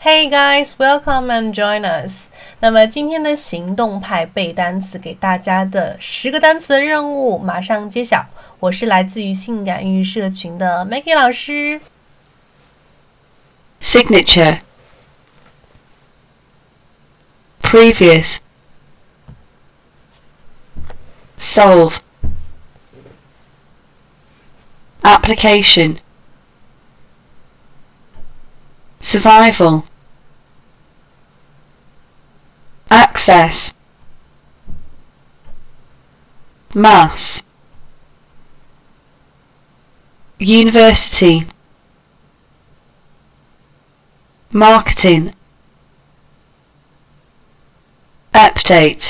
[0.00, 2.28] Hey guys, welcome and join us.
[2.60, 8.24] 那么今天的行动派背单词给大家的十个单词的任务马上揭晓。
[8.60, 11.80] 我是来自于性感育社群的 Maggie 老师。
[13.92, 14.60] Signature
[17.62, 18.24] Previous
[21.54, 21.94] Solve
[25.02, 25.98] Application
[29.10, 29.82] Survival
[33.20, 33.52] Access
[36.72, 37.42] Mass
[40.38, 41.46] University
[44.50, 45.34] Marketing
[48.32, 49.02] Update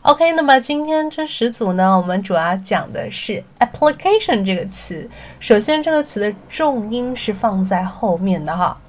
[0.00, 5.10] OK，那么今天这十组呢，我们主要讲的是 application 这个词。
[5.38, 8.80] 首先，这个词的重音是放在后面的哈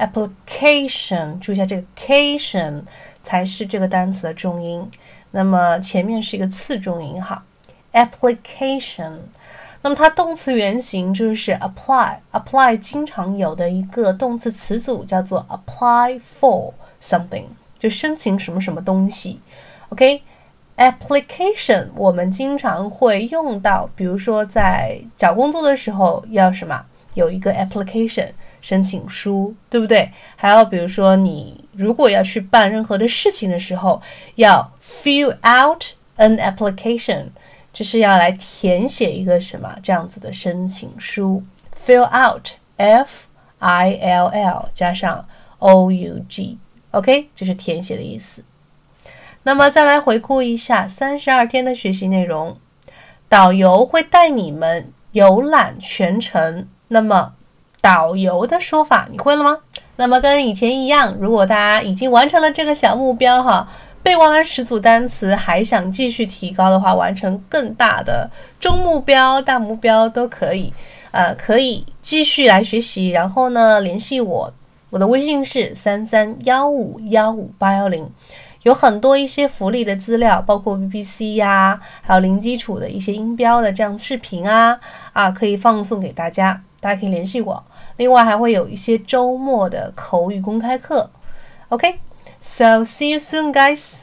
[0.00, 2.82] application，注意一下这个 cation
[3.22, 4.90] 才是这个单词的重音。
[5.32, 7.44] 那么前面是一个次重音哈
[7.92, 9.12] ，application。
[9.82, 16.72] 那么它动词原形就是 apply，apply 经常有的一个动词词组叫做 apply for
[17.02, 17.44] something。
[17.78, 19.40] 就申请什么什么东西
[19.88, 26.84] ，OK？Application 我们经常会用到，比如说在找工作的时候要什么？
[27.14, 28.28] 有一个 application
[28.60, 30.10] 申请书，对不对？
[30.36, 34.00] 还有比如说你如果要去办任何的事情的时候，
[34.36, 35.84] 要 fill out
[36.16, 37.26] an application，
[37.72, 41.42] 就是要来填写一个什么这样子的申请书
[41.84, 43.26] ？Fill out，F
[43.58, 45.26] I L L 加上
[45.58, 46.58] O U G。
[46.90, 48.42] OK，这是填写的意思。
[49.44, 52.58] 那么再来回顾一下三十二天的学习内容，
[53.28, 56.68] 导游会带你们游览全程。
[56.88, 57.34] 那么
[57.80, 59.58] 导游的说法你会了吗？
[59.96, 63.68] 那么跟以前一样，如果大家已经完成了这个小目标哈，
[64.02, 70.72] 背完了十组单词，还想继续提高的话，完成更大的中目标、大目标都可以，
[71.10, 74.52] 呃，可以继续来学习，然后呢联系我。
[74.88, 78.10] 我的微信是三三幺五幺五八幺零，
[78.62, 84.80] 有很多一些福利的资料，包括 VPC 呀，还有零基础的一些音标的这样视频啊
[85.12, 87.62] 啊，可以放送给大家，大家可以联系我。
[88.00, 91.10] 另外还会有一些周末的口语公开课。
[91.68, 93.98] OK，so see you soon, guys.